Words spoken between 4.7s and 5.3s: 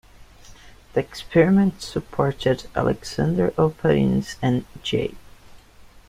J.